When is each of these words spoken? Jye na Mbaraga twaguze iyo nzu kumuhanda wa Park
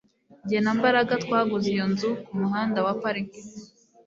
Jye 0.47 0.59
na 0.63 0.71
Mbaraga 0.77 1.13
twaguze 1.23 1.67
iyo 1.75 1.85
nzu 1.91 2.09
kumuhanda 2.25 2.79
wa 2.85 2.93
Park 3.03 3.29